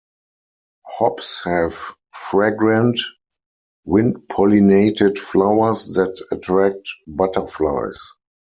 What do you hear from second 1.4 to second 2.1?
have